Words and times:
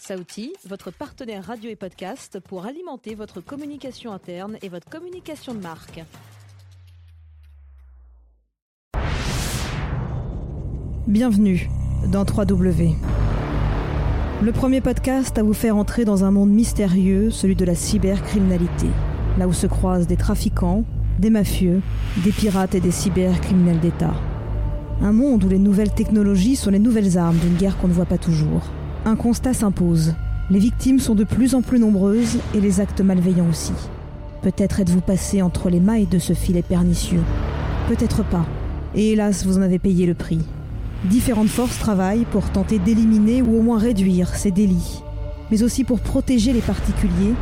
Saouti, 0.00 0.54
votre 0.66 0.90
partenaire 0.90 1.44
radio 1.44 1.68
et 1.68 1.76
podcast 1.76 2.40
pour 2.40 2.64
alimenter 2.64 3.14
votre 3.14 3.42
communication 3.42 4.12
interne 4.12 4.56
et 4.62 4.70
votre 4.70 4.88
communication 4.88 5.52
de 5.52 5.60
marque. 5.60 6.02
Bienvenue 11.06 11.68
dans 12.10 12.24
3W. 12.24 12.94
Le 14.42 14.52
premier 14.52 14.80
podcast 14.80 15.36
à 15.36 15.42
vous 15.42 15.52
faire 15.52 15.76
entrer 15.76 16.06
dans 16.06 16.24
un 16.24 16.30
monde 16.30 16.50
mystérieux, 16.50 17.30
celui 17.30 17.54
de 17.54 17.66
la 17.66 17.74
cybercriminalité, 17.74 18.86
là 19.36 19.46
où 19.46 19.52
se 19.52 19.66
croisent 19.66 20.06
des 20.06 20.16
trafiquants, 20.16 20.84
des 21.18 21.28
mafieux, 21.28 21.82
des 22.24 22.32
pirates 22.32 22.74
et 22.74 22.80
des 22.80 22.90
cybercriminels 22.90 23.80
d'État. 23.80 24.14
Un 25.02 25.12
monde 25.12 25.44
où 25.44 25.48
les 25.50 25.58
nouvelles 25.58 25.92
technologies 25.92 26.56
sont 26.56 26.70
les 26.70 26.78
nouvelles 26.78 27.18
armes 27.18 27.36
d'une 27.36 27.56
guerre 27.56 27.76
qu'on 27.76 27.88
ne 27.88 27.92
voit 27.92 28.06
pas 28.06 28.18
toujours. 28.18 28.62
Un 29.06 29.16
constat 29.16 29.54
s'impose. 29.54 30.14
Les 30.50 30.58
victimes 30.58 30.98
sont 30.98 31.14
de 31.14 31.24
plus 31.24 31.54
en 31.54 31.62
plus 31.62 31.78
nombreuses 31.78 32.38
et 32.54 32.60
les 32.60 32.80
actes 32.80 33.00
malveillants 33.00 33.48
aussi. 33.48 33.72
Peut-être 34.42 34.80
êtes-vous 34.80 35.00
passé 35.00 35.40
entre 35.40 35.70
les 35.70 35.80
mailles 35.80 36.06
de 36.06 36.18
ce 36.18 36.34
filet 36.34 36.62
pernicieux. 36.62 37.22
Peut-être 37.88 38.22
pas. 38.24 38.44
Et 38.94 39.12
hélas, 39.12 39.46
vous 39.46 39.56
en 39.56 39.62
avez 39.62 39.78
payé 39.78 40.04
le 40.04 40.12
prix. 40.12 40.40
Différentes 41.04 41.48
forces 41.48 41.78
travaillent 41.78 42.26
pour 42.30 42.50
tenter 42.50 42.78
d'éliminer 42.78 43.40
ou 43.40 43.58
au 43.58 43.62
moins 43.62 43.78
réduire 43.78 44.34
ces 44.34 44.50
délits, 44.50 45.02
mais 45.50 45.62
aussi 45.62 45.82
pour 45.82 46.00
protéger 46.00 46.52
les 46.52 46.60
particuliers, 46.60 47.32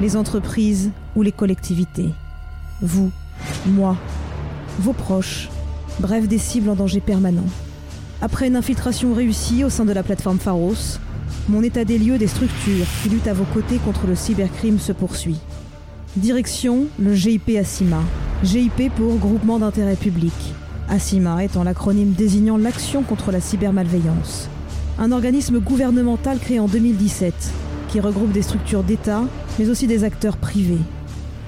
les 0.00 0.16
entreprises 0.16 0.90
ou 1.16 1.20
les 1.20 1.32
collectivités. 1.32 2.08
Vous, 2.80 3.10
moi, 3.66 3.96
vos 4.78 4.94
proches, 4.94 5.50
bref 6.00 6.26
des 6.28 6.38
cibles 6.38 6.70
en 6.70 6.76
danger 6.76 7.00
permanent. 7.00 7.44
Après 8.22 8.46
une 8.46 8.56
infiltration 8.56 9.12
réussie 9.12 9.64
au 9.64 9.70
sein 9.70 9.84
de 9.84 9.92
la 9.92 10.02
plateforme 10.02 10.38
Pharos, 10.38 10.98
mon 11.48 11.62
état 11.62 11.84
des 11.84 11.98
lieux 11.98 12.16
des 12.16 12.26
structures 12.26 12.86
qui 13.02 13.08
luttent 13.08 13.26
à 13.26 13.34
vos 13.34 13.44
côtés 13.44 13.78
contre 13.78 14.06
le 14.06 14.14
cybercrime 14.14 14.78
se 14.78 14.92
poursuit. 14.92 15.38
Direction 16.16 16.86
le 16.98 17.14
GIP 17.14 17.50
ASIMA. 17.58 18.02
GIP 18.42 18.94
pour 18.94 19.16
Groupement 19.16 19.58
d'intérêt 19.58 19.96
public. 19.96 20.32
ASIMA 20.88 21.44
étant 21.44 21.64
l'acronyme 21.64 22.12
désignant 22.12 22.56
l'action 22.56 23.02
contre 23.02 23.32
la 23.32 23.40
cybermalveillance. 23.40 24.48
Un 24.98 25.12
organisme 25.12 25.58
gouvernemental 25.58 26.38
créé 26.38 26.60
en 26.60 26.68
2017 26.68 27.34
qui 27.88 28.00
regroupe 28.00 28.32
des 28.32 28.42
structures 28.42 28.84
d'État 28.84 29.24
mais 29.58 29.68
aussi 29.68 29.86
des 29.86 30.04
acteurs 30.04 30.36
privés. 30.36 30.78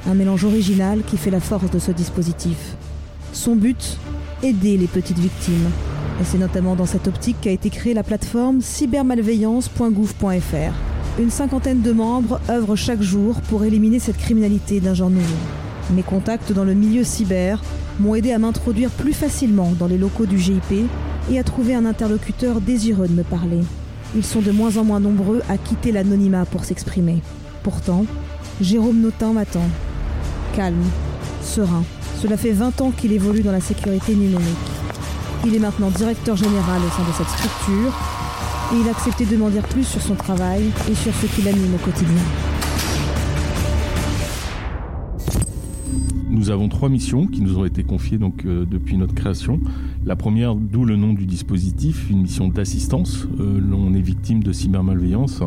Un 0.08 0.14
mélange 0.14 0.44
original 0.44 1.02
qui 1.06 1.16
fait 1.16 1.30
la 1.30 1.40
force 1.40 1.70
de 1.70 1.78
ce 1.78 1.92
dispositif. 1.92 2.76
Son 3.32 3.56
but 3.56 3.98
Aider 4.42 4.76
les 4.76 4.86
petites 4.86 5.18
victimes 5.18 5.70
et 6.20 6.24
c'est 6.24 6.38
notamment 6.38 6.76
dans 6.76 6.86
cette 6.86 7.08
optique 7.08 7.36
qu'a 7.40 7.50
été 7.50 7.70
créée 7.70 7.94
la 7.94 8.02
plateforme 8.02 8.60
cybermalveillance.gouv.fr. 8.60 10.74
Une 11.18 11.30
cinquantaine 11.30 11.80
de 11.82 11.92
membres 11.92 12.40
œuvrent 12.50 12.76
chaque 12.76 13.02
jour 13.02 13.40
pour 13.42 13.64
éliminer 13.64 13.98
cette 13.98 14.18
criminalité 14.18 14.80
d'un 14.80 14.94
genre 14.94 15.10
nouveau. 15.10 15.36
Mes 15.94 16.02
contacts 16.02 16.52
dans 16.52 16.64
le 16.64 16.74
milieu 16.74 17.04
cyber 17.04 17.62
m'ont 18.00 18.14
aidé 18.14 18.32
à 18.32 18.38
m'introduire 18.38 18.90
plus 18.90 19.12
facilement 19.12 19.72
dans 19.78 19.86
les 19.86 19.98
locaux 19.98 20.26
du 20.26 20.38
GIP 20.38 20.88
et 21.30 21.38
à 21.38 21.44
trouver 21.44 21.74
un 21.74 21.86
interlocuteur 21.86 22.60
désireux 22.60 23.08
de 23.08 23.14
me 23.14 23.22
parler. 23.22 23.60
Ils 24.14 24.24
sont 24.24 24.40
de 24.40 24.50
moins 24.50 24.76
en 24.76 24.84
moins 24.84 25.00
nombreux 25.00 25.42
à 25.48 25.58
quitter 25.58 25.92
l'anonymat 25.92 26.44
pour 26.44 26.64
s'exprimer. 26.64 27.22
Pourtant, 27.62 28.04
Jérôme 28.60 29.00
Notin 29.00 29.32
m'attend. 29.32 29.68
Calme, 30.54 30.84
serein. 31.42 31.84
Cela 32.20 32.36
fait 32.36 32.52
20 32.52 32.80
ans 32.80 32.90
qu'il 32.90 33.12
évolue 33.12 33.42
dans 33.42 33.52
la 33.52 33.60
sécurité 33.60 34.14
numérique. 34.14 34.75
Il 35.44 35.54
est 35.54 35.58
maintenant 35.58 35.90
directeur 35.90 36.36
général 36.36 36.80
au 36.82 36.90
sein 36.90 37.02
de 37.08 37.12
cette 37.12 37.28
structure 37.28 37.92
et 38.72 38.80
il 38.80 38.88
a 38.88 38.90
accepté 38.90 39.24
de 39.24 39.36
m'en 39.36 39.48
dire 39.48 39.62
plus 39.62 39.84
sur 39.84 40.00
son 40.00 40.14
travail 40.14 40.70
et 40.90 40.94
sur 40.94 41.14
ce 41.14 41.26
qui 41.26 41.42
l'anime 41.42 41.74
au 41.74 41.84
quotidien. 41.84 42.22
Nous 46.28 46.50
avons 46.50 46.68
trois 46.68 46.88
missions 46.88 47.26
qui 47.26 47.40
nous 47.40 47.58
ont 47.58 47.64
été 47.64 47.84
confiées 47.84 48.18
euh, 48.20 48.66
depuis 48.66 48.96
notre 48.96 49.14
création. 49.14 49.60
La 50.06 50.14
première, 50.14 50.54
d'où 50.54 50.84
le 50.84 50.94
nom 50.94 51.14
du 51.14 51.26
dispositif, 51.26 52.10
une 52.10 52.22
mission 52.22 52.46
d'assistance. 52.46 53.26
Euh, 53.40 53.60
on 53.76 53.92
est 53.92 54.00
victime 54.00 54.40
de 54.40 54.52
cybermalveillance. 54.52 55.42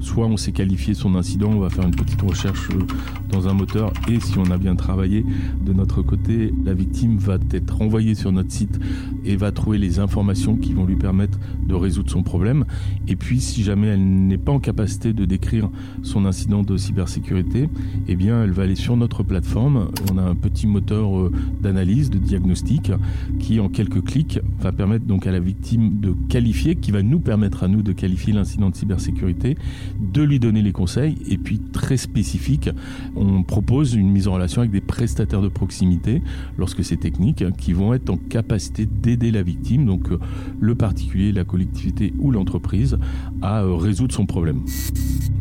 Soit 0.00 0.26
on 0.26 0.36
s'est 0.36 0.52
qualifié 0.52 0.92
son 0.92 1.14
incident, 1.14 1.48
on 1.50 1.60
va 1.60 1.70
faire 1.70 1.86
une 1.86 1.96
petite 1.96 2.20
recherche 2.20 2.68
euh, 2.72 2.84
dans 3.30 3.48
un 3.48 3.54
moteur 3.54 3.90
et 4.10 4.20
si 4.20 4.36
on 4.36 4.50
a 4.50 4.58
bien 4.58 4.76
travaillé 4.76 5.24
de 5.64 5.72
notre 5.72 6.02
côté, 6.02 6.52
la 6.62 6.74
victime 6.74 7.16
va 7.16 7.38
être 7.52 7.80
envoyée 7.80 8.14
sur 8.14 8.32
notre 8.32 8.52
site 8.52 8.78
et 9.24 9.36
va 9.36 9.50
trouver 9.50 9.78
les 9.78 9.98
informations 9.98 10.56
qui 10.56 10.74
vont 10.74 10.84
lui 10.84 10.96
permettre 10.96 11.38
de 11.66 11.74
résoudre 11.74 12.10
son 12.10 12.22
problème. 12.22 12.66
Et 13.08 13.16
puis 13.16 13.40
si 13.40 13.62
jamais 13.62 13.86
elle 13.86 14.04
n'est 14.04 14.36
pas 14.36 14.52
en 14.52 14.60
capacité 14.60 15.14
de 15.14 15.24
décrire 15.24 15.70
son 16.02 16.26
incident 16.26 16.62
de 16.62 16.76
cybersécurité, 16.76 17.70
eh 18.08 18.16
bien 18.16 18.44
elle 18.44 18.52
va 18.52 18.64
aller 18.64 18.76
sur 18.76 18.98
notre 18.98 19.22
plateforme. 19.22 19.88
On 20.12 20.18
a 20.18 20.22
un 20.22 20.34
petit 20.34 20.66
moteur 20.66 21.18
euh, 21.18 21.32
d'analyse, 21.62 22.10
de 22.10 22.18
diagnostic 22.18 22.92
qui 23.38 23.58
en 23.58 23.70
quelques 23.70 24.01
clic 24.04 24.40
va 24.60 24.72
permettre 24.72 25.06
donc 25.06 25.26
à 25.26 25.32
la 25.32 25.40
victime 25.40 26.00
de 26.00 26.14
qualifier, 26.28 26.76
qui 26.76 26.90
va 26.90 27.02
nous 27.02 27.20
permettre 27.20 27.62
à 27.62 27.68
nous 27.68 27.82
de 27.82 27.92
qualifier 27.92 28.32
l'incident 28.32 28.70
de 28.70 28.76
cybersécurité, 28.76 29.56
de 30.00 30.22
lui 30.22 30.38
donner 30.38 30.62
les 30.62 30.72
conseils 30.72 31.16
et 31.28 31.38
puis 31.38 31.58
très 31.58 31.96
spécifique, 31.96 32.70
on 33.16 33.42
propose 33.42 33.94
une 33.94 34.10
mise 34.10 34.28
en 34.28 34.34
relation 34.34 34.60
avec 34.60 34.72
des 34.72 34.80
prestataires 34.80 35.42
de 35.42 35.48
proximité 35.48 36.22
lorsque 36.58 36.84
c'est 36.84 36.96
technique 36.96 37.44
qui 37.56 37.72
vont 37.72 37.94
être 37.94 38.10
en 38.10 38.16
capacité 38.16 38.86
d'aider 38.86 39.30
la 39.30 39.42
victime, 39.42 39.86
donc 39.86 40.10
euh, 40.10 40.18
le 40.60 40.74
particulier, 40.74 41.32
la 41.32 41.44
collectivité 41.44 42.12
ou 42.18 42.30
l'entreprise 42.30 42.98
à 43.40 43.62
euh, 43.62 43.74
résoudre 43.74 44.14
son 44.14 44.26
problème. 44.26 44.62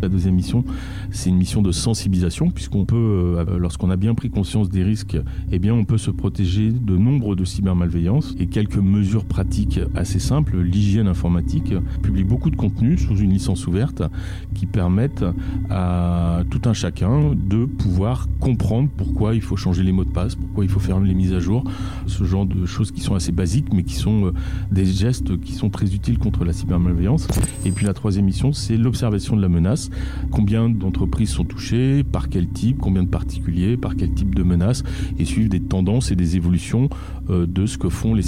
La 0.02 0.10
deuxième 0.10 0.36
mission, 0.36 0.64
c'est 1.12 1.30
une 1.30 1.38
mission 1.38 1.62
de 1.62 1.72
sensibilisation 1.72 2.50
puisqu'on 2.50 2.86
peut, 2.86 2.96
euh, 2.96 3.60
lorsqu'on 3.60 3.90
a 3.90 3.96
bien 3.96 4.16
pris 4.16 4.30
conscience 4.30 4.70
des 4.70 4.84
risques, 4.84 5.18
eh 5.52 5.60
bien 5.60 5.74
on 5.74 5.86
peut 5.86 5.98
se 5.98 6.12
protéger 6.12 6.72
de 6.72 6.98
nombre 6.98 7.36
de 7.36 7.46
cybermalveillances 7.46 8.36
et 8.40 8.48
quelques 8.52 8.78
mesures 8.78 9.26
pratiques 9.26 9.80
assez 9.96 10.20
simples. 10.20 10.58
L'hygiène 10.60 11.08
informatique 11.08 11.74
publie 12.02 12.24
beaucoup 12.24 12.50
de 12.50 12.56
contenu 12.56 12.98
sous 12.98 13.18
une 13.18 13.32
licence 13.32 13.66
ouverte 13.66 14.04
qui 14.54 14.66
permettent 14.66 15.26
à 15.70 16.44
tout 16.50 16.62
un 16.66 16.74
chacun 16.74 17.34
de 17.36 17.66
pouvoir 17.66 18.28
comprendre 18.40 18.90
pourquoi 18.96 19.34
il 19.36 19.42
faut 19.42 19.56
changer 19.56 19.84
les 19.84 19.92
mots 19.92 20.04
de 20.04 20.10
passe, 20.10 20.36
pourquoi 20.36 20.64
il 20.64 20.70
faut 20.70 20.80
faire 20.80 21.00
les 21.00 21.14
mises 21.14 21.34
à 21.34 21.40
jour, 21.40 21.64
ce 22.08 22.24
genre 22.24 22.46
de 22.46 22.66
choses 22.66 22.92
qui 22.92 23.02
sont 23.02 23.16
assez 23.16 23.32
basiques 23.32 23.74
mais 23.74 23.84
qui 23.84 23.96
sont 23.96 24.28
euh, 24.28 24.34
des 24.72 24.86
gestes 24.86 25.40
qui 25.40 25.54
sont 25.54 25.70
très 25.70 25.96
utiles 25.96 26.20
contre 26.20 26.46
la 26.46 26.54
cybermalveillance. 26.54 27.28
Et 27.66 27.72
puis 27.72 27.86
la 27.86 27.94
troisième 27.94 28.26
mission, 28.26 28.54
c'est 28.54 28.78
l'observation 28.78 29.36
de 29.36 29.42
la 29.42 29.50
menace. 29.50 29.90
Combien 30.32 30.70
d'entreprises 30.70 31.30
sont 31.30 31.46
touchées, 31.46 32.04
par 32.04 32.30
quel 32.30 32.48
type, 32.50 32.78
combien 32.80 33.04
de 33.04 33.10
particuliers, 33.10 33.78
par 33.78 33.96
quel 33.96 34.14
type 34.14 34.36
de 34.36 34.44
menace, 34.44 34.84
et 35.18 35.26
suivre 35.26 35.50
des 35.50 35.60
tendances 35.60 36.12
et 36.12 36.16
des 36.16 36.36
évolutions 36.36 36.90
euh, 37.30 37.46
de 37.46 37.66
ce 37.66 37.78
que 37.78 37.90
font 37.90 38.14
les 38.14 38.24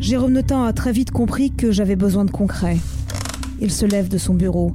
Jérôme 0.00 0.32
Notin 0.32 0.64
a 0.64 0.72
très 0.72 0.92
vite 0.92 1.10
compris 1.10 1.50
que 1.50 1.72
j'avais 1.72 1.96
besoin 1.96 2.24
de 2.24 2.30
concret. 2.30 2.78
Il 3.60 3.70
se 3.70 3.86
lève 3.86 4.08
de 4.08 4.18
son 4.18 4.34
bureau 4.34 4.72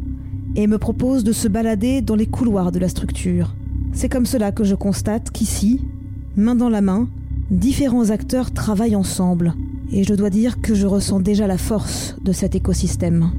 et 0.55 0.67
me 0.67 0.77
propose 0.77 1.23
de 1.23 1.31
se 1.31 1.47
balader 1.47 2.01
dans 2.01 2.15
les 2.15 2.25
couloirs 2.25 2.71
de 2.71 2.79
la 2.79 2.89
structure. 2.89 3.55
C'est 3.93 4.09
comme 4.09 4.25
cela 4.25 4.51
que 4.51 4.63
je 4.63 4.75
constate 4.75 5.31
qu'ici, 5.31 5.81
main 6.35 6.55
dans 6.55 6.69
la 6.69 6.81
main, 6.81 7.07
différents 7.49 8.09
acteurs 8.09 8.51
travaillent 8.51 8.95
ensemble. 8.95 9.53
Et 9.91 10.03
je 10.03 10.13
dois 10.13 10.29
dire 10.29 10.61
que 10.61 10.73
je 10.73 10.87
ressens 10.87 11.19
déjà 11.19 11.47
la 11.47 11.57
force 11.57 12.15
de 12.23 12.31
cet 12.31 12.55
écosystème. 12.55 13.31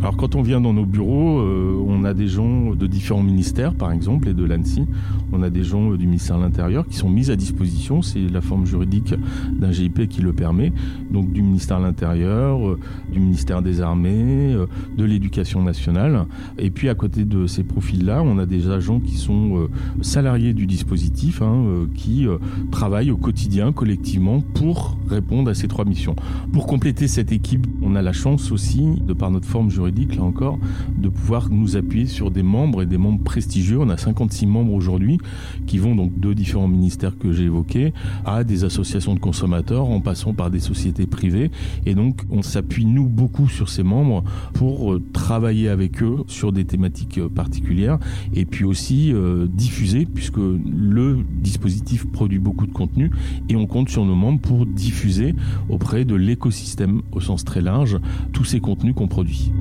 Alors 0.00 0.16
quand 0.16 0.34
on 0.34 0.40
vient 0.40 0.62
dans 0.62 0.72
nos 0.72 0.86
bureaux, 0.86 1.40
euh, 1.40 1.78
on 1.86 2.04
a 2.04 2.14
des 2.14 2.26
gens 2.26 2.74
de 2.74 2.86
différents 2.86 3.22
ministères, 3.22 3.74
par 3.74 3.92
exemple, 3.92 4.28
et 4.28 4.32
de 4.32 4.44
l'ANSI. 4.44 4.86
On 5.30 5.42
a 5.42 5.50
des 5.50 5.62
gens 5.62 5.92
du 5.92 6.06
ministère 6.06 6.38
de 6.38 6.42
l'Intérieur 6.42 6.86
qui 6.86 6.96
sont 6.96 7.10
mis 7.10 7.30
à 7.30 7.36
disposition. 7.36 8.00
C'est 8.00 8.20
la 8.20 8.40
forme 8.40 8.64
juridique 8.64 9.14
d'un 9.52 9.72
GIP 9.72 10.08
qui 10.08 10.22
le 10.22 10.32
permet. 10.32 10.72
Donc 11.10 11.30
du 11.32 11.42
ministère 11.42 11.80
de 11.80 11.84
l'Intérieur, 11.84 12.66
euh, 12.66 12.78
du 13.12 13.20
ministère 13.20 13.60
des 13.60 13.82
Armées, 13.82 14.54
euh, 14.54 14.64
de 14.96 15.04
l'Éducation 15.04 15.62
nationale. 15.62 16.24
Et 16.58 16.70
puis 16.70 16.88
à 16.88 16.94
côté 16.94 17.26
de 17.26 17.46
ces 17.46 17.62
profils-là, 17.62 18.22
on 18.22 18.38
a 18.38 18.46
des 18.46 18.70
agents 18.70 19.00
qui 19.00 19.16
sont 19.16 19.68
salariés 20.00 20.54
du 20.54 20.66
dispositif, 20.66 21.42
hein, 21.42 21.86
qui 21.94 22.26
travaillent 22.70 23.10
au 23.10 23.16
quotidien 23.16 23.72
collectivement 23.72 24.40
pour 24.40 24.96
répondre 25.08 25.50
à 25.50 25.54
ces 25.54 25.68
trois 25.68 25.84
missions. 25.84 26.16
Pour 26.52 26.66
compléter 26.66 27.06
cette 27.06 27.32
équipe, 27.32 27.66
on 27.82 27.94
a 27.96 28.02
la 28.02 28.12
chance 28.12 28.50
aussi, 28.50 28.82
de 29.06 29.12
par 29.12 29.30
notre 29.30 29.46
forme 29.46 29.70
juridique, 29.70 29.89
là 29.90 30.22
encore, 30.22 30.58
de 30.96 31.08
pouvoir 31.08 31.48
nous 31.50 31.76
appuyer 31.76 32.06
sur 32.06 32.30
des 32.30 32.42
membres 32.42 32.82
et 32.82 32.86
des 32.86 32.98
membres 32.98 33.22
prestigieux. 33.22 33.78
On 33.80 33.88
a 33.90 33.96
56 33.96 34.46
membres 34.46 34.72
aujourd'hui 34.72 35.18
qui 35.66 35.78
vont 35.78 35.94
donc 35.94 36.18
de 36.18 36.32
différents 36.32 36.68
ministères 36.68 37.18
que 37.18 37.32
j'ai 37.32 37.44
évoqués 37.44 37.92
à 38.24 38.44
des 38.44 38.64
associations 38.64 39.14
de 39.14 39.20
consommateurs 39.20 39.86
en 39.86 40.00
passant 40.00 40.32
par 40.32 40.50
des 40.50 40.60
sociétés 40.60 41.06
privées. 41.06 41.50
Et 41.86 41.94
donc, 41.94 42.22
on 42.30 42.42
s'appuie, 42.42 42.86
nous, 42.86 43.08
beaucoup 43.08 43.48
sur 43.48 43.68
ces 43.68 43.82
membres 43.82 44.24
pour 44.54 44.92
euh, 44.92 45.02
travailler 45.12 45.68
avec 45.68 46.02
eux 46.02 46.18
sur 46.26 46.52
des 46.52 46.64
thématiques 46.64 47.18
euh, 47.18 47.28
particulières 47.28 47.98
et 48.34 48.44
puis 48.44 48.64
aussi 48.64 49.12
euh, 49.12 49.46
diffuser 49.48 50.06
puisque 50.06 50.38
le 50.38 51.24
dispositif 51.40 52.06
produit 52.10 52.38
beaucoup 52.38 52.66
de 52.66 52.72
contenu 52.72 53.10
et 53.48 53.56
on 53.56 53.66
compte 53.66 53.88
sur 53.88 54.04
nos 54.04 54.14
membres 54.14 54.40
pour 54.40 54.66
diffuser 54.66 55.34
auprès 55.68 56.04
de 56.04 56.14
l'écosystème 56.14 57.02
au 57.12 57.20
sens 57.20 57.44
très 57.44 57.60
large 57.60 57.98
tous 58.32 58.44
ces 58.44 58.60
contenus 58.60 58.94
qu'on 58.94 59.08
produit. 59.08 59.52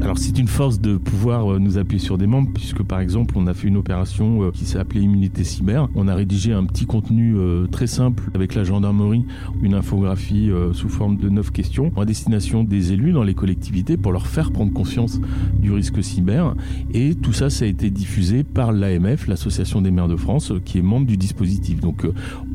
Alors 0.00 0.16
c'est 0.16 0.38
une 0.38 0.46
force 0.46 0.80
de 0.80 0.96
pouvoir 0.96 1.52
euh, 1.52 1.58
nous 1.58 1.76
appuyer 1.76 1.98
sur 1.98 2.18
des 2.18 2.26
membres 2.26 2.50
puisque 2.54 2.82
par 2.82 3.00
exemple 3.00 3.34
on 3.36 3.46
a 3.48 3.54
fait 3.54 3.66
une 3.66 3.76
opération 3.76 4.44
euh, 4.44 4.50
qui 4.52 4.64
s'est 4.64 4.78
appelée 4.78 5.00
Immunité 5.00 5.42
Cyber. 5.42 5.88
On 5.96 6.06
a 6.06 6.14
rédigé 6.14 6.52
un 6.52 6.64
petit 6.64 6.86
contenu 6.86 7.36
euh, 7.36 7.66
très 7.66 7.88
simple 7.88 8.22
avec 8.34 8.54
la 8.54 8.62
gendarmerie, 8.62 9.24
une 9.60 9.74
infographie 9.74 10.50
sous 10.72 10.88
forme 10.88 11.16
de 11.16 11.28
neuf 11.28 11.50
questions 11.50 11.90
à 11.96 12.04
destination 12.04 12.62
des 12.62 12.92
élus 12.92 13.12
dans 13.12 13.24
les 13.24 13.34
collectivités 13.34 13.96
pour 13.96 14.12
leur 14.12 14.26
faire 14.26 14.52
prendre 14.52 14.72
conscience 14.72 15.20
du 15.60 15.72
risque 15.72 16.02
cyber. 16.02 16.54
Et 16.94 17.14
tout 17.14 17.32
ça, 17.32 17.50
ça 17.50 17.64
a 17.64 17.68
été 17.68 17.90
diffusé 17.90 18.44
par 18.44 18.72
l'AMF, 18.72 19.26
l'Association 19.26 19.82
des 19.82 19.90
maires 19.90 20.08
de 20.08 20.16
France, 20.16 20.52
qui 20.64 20.78
est 20.78 20.82
membre 20.82 21.06
du 21.06 21.16
dispositif. 21.16 21.80
Donc 21.80 22.06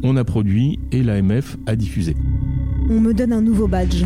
on 0.01 0.16
a 0.16 0.24
produit 0.24 0.80
et 0.92 1.04
l'AMF 1.04 1.57
a 1.66 1.75
diffusé. 1.75 2.16
On 2.90 3.00
me 3.00 3.13
donne 3.13 3.34
un 3.34 3.42
nouveau 3.42 3.68
badge 3.68 4.04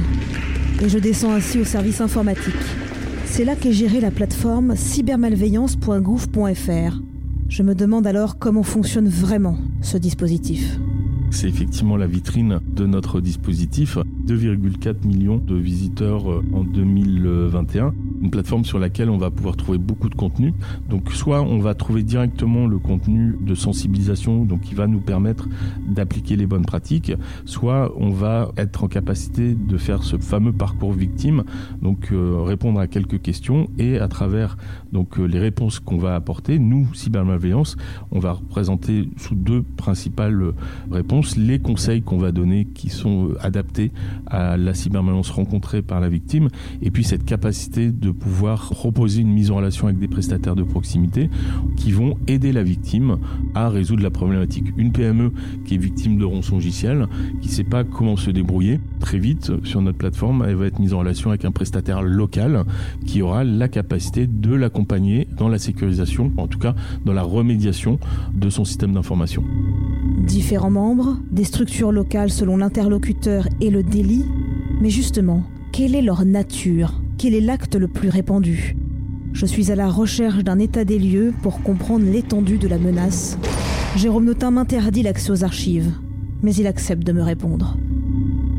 et 0.81 0.89
je 0.89 0.97
descends 0.97 1.33
ainsi 1.33 1.59
au 1.59 1.65
service 1.65 2.01
informatique. 2.01 2.53
C'est 3.29 3.45
là 3.45 3.55
qu'est 3.55 3.73
gérée 3.73 4.01
la 4.01 4.09
plateforme 4.09 4.75
cybermalveillance.gouv.fr. 4.75 7.01
Je 7.49 7.61
me 7.61 7.75
demande 7.75 8.07
alors 8.07 8.39
comment 8.39 8.63
fonctionne 8.63 9.09
vraiment 9.09 9.59
ce 9.81 9.97
dispositif. 9.97 10.79
C'est 11.29 11.47
effectivement 11.47 11.97
la 11.97 12.07
vitrine 12.07 12.59
de 12.75 12.87
notre 12.87 13.21
dispositif. 13.21 13.99
2,4 14.25 15.05
millions 15.05 15.37
de 15.37 15.55
visiteurs 15.55 16.31
euh, 16.31 16.43
en 16.53 16.63
2021 16.63 17.93
une 18.21 18.31
plateforme 18.31 18.65
sur 18.65 18.79
laquelle 18.79 19.09
on 19.09 19.17
va 19.17 19.31
pouvoir 19.31 19.55
trouver 19.55 19.77
beaucoup 19.77 20.09
de 20.09 20.15
contenu. 20.15 20.53
Donc 20.89 21.11
soit 21.11 21.41
on 21.41 21.59
va 21.59 21.73
trouver 21.75 22.03
directement 22.03 22.67
le 22.67 22.79
contenu 22.79 23.37
de 23.39 23.55
sensibilisation, 23.55 24.45
donc 24.45 24.61
qui 24.61 24.75
va 24.75 24.87
nous 24.87 24.99
permettre 24.99 25.47
d'appliquer 25.87 26.35
les 26.35 26.45
bonnes 26.45 26.65
pratiques, 26.65 27.13
soit 27.45 27.91
on 27.97 28.09
va 28.09 28.51
être 28.57 28.83
en 28.83 28.87
capacité 28.87 29.53
de 29.53 29.77
faire 29.77 30.03
ce 30.03 30.17
fameux 30.17 30.53
parcours 30.53 30.93
victime, 30.93 31.43
donc 31.81 32.11
euh, 32.11 32.41
répondre 32.41 32.79
à 32.79 32.87
quelques 32.87 33.21
questions 33.21 33.67
et 33.77 33.99
à 33.99 34.07
travers 34.07 34.57
donc 34.97 35.19
euh, 35.19 35.25
les 35.25 35.39
réponses 35.39 35.79
qu'on 35.79 35.97
va 35.97 36.15
apporter, 36.15 36.57
nous 36.57 36.87
cybermalveillance, 36.95 37.77
on 38.09 38.19
va 38.19 38.31
représenter 38.31 39.09
sous 39.17 39.35
deux 39.35 39.61
principales 39.61 40.53
réponses 40.91 41.37
les 41.37 41.59
conseils 41.59 42.01
qu'on 42.01 42.17
va 42.17 42.31
donner 42.31 42.65
qui 42.65 42.89
sont 42.89 43.29
euh, 43.29 43.37
adaptés 43.41 43.91
à 44.25 44.57
la 44.57 44.73
cybermalveillance 44.73 45.29
rencontrée 45.29 45.83
par 45.83 45.99
la 45.99 46.09
victime 46.09 46.49
et 46.81 46.89
puis 46.89 47.03
cette 47.03 47.23
capacité 47.23 47.91
de 47.91 48.07
de 48.07 48.11
pouvoir 48.11 48.69
proposer 48.69 49.19
une 49.19 49.33
mise 49.33 49.51
en 49.51 49.57
relation 49.57 49.87
avec 49.87 49.99
des 49.99 50.07
prestataires 50.07 50.55
de 50.55 50.63
proximité 50.63 51.29
qui 51.75 51.91
vont 51.91 52.17
aider 52.27 52.53
la 52.53 52.63
victime 52.63 53.17
à 53.53 53.67
résoudre 53.67 54.01
la 54.01 54.09
problématique. 54.09 54.67
Une 54.77 54.93
PME 54.93 55.33
qui 55.65 55.75
est 55.75 55.77
victime 55.77 56.17
de 56.17 56.23
rançongiciel, 56.23 57.07
qui 57.41 57.49
ne 57.49 57.53
sait 57.53 57.65
pas 57.65 57.83
comment 57.83 58.15
se 58.15 58.31
débrouiller, 58.31 58.79
très 59.01 59.19
vite 59.19 59.51
sur 59.65 59.81
notre 59.81 59.97
plateforme, 59.97 60.45
elle 60.47 60.55
va 60.55 60.67
être 60.67 60.79
mise 60.79 60.93
en 60.93 60.99
relation 60.99 61.31
avec 61.31 61.43
un 61.43 61.51
prestataire 61.51 62.01
local 62.01 62.63
qui 63.05 63.21
aura 63.21 63.43
la 63.43 63.67
capacité 63.67 64.25
de 64.25 64.55
l'accompagner 64.55 64.86
dans 65.37 65.49
la 65.49 65.59
sécurisation, 65.59 66.31
en 66.37 66.47
tout 66.47 66.59
cas 66.59 66.73
dans 67.05 67.13
la 67.13 67.23
remédiation 67.23 67.99
de 68.33 68.49
son 68.49 68.65
système 68.65 68.93
d'information. 68.93 69.43
Différents 70.25 70.71
membres, 70.71 71.17
des 71.31 71.43
structures 71.43 71.91
locales 71.91 72.31
selon 72.31 72.57
l'interlocuteur 72.57 73.47
et 73.59 73.69
le 73.69 73.83
délit, 73.83 74.25
mais 74.81 74.89
justement, 74.89 75.43
quelle 75.71 75.95
est 75.95 76.01
leur 76.01 76.25
nature? 76.25 77.01
Quel 77.17 77.33
est 77.33 77.41
l'acte 77.41 77.75
le 77.75 77.87
plus 77.87 78.09
répandu? 78.09 78.75
Je 79.33 79.45
suis 79.45 79.71
à 79.71 79.75
la 79.75 79.89
recherche 79.89 80.43
d'un 80.43 80.59
état 80.59 80.85
des 80.85 80.99
lieux 80.99 81.33
pour 81.41 81.61
comprendre 81.61 82.05
l'étendue 82.05 82.57
de 82.57 82.67
la 82.67 82.77
menace. 82.77 83.37
Jérôme 83.95 84.25
Notin 84.25 84.51
m'interdit 84.51 85.03
l'accès 85.03 85.31
aux 85.31 85.43
archives, 85.43 85.91
mais 86.41 86.55
il 86.55 86.67
accepte 86.67 87.03
de 87.03 87.11
me 87.11 87.21
répondre 87.21 87.77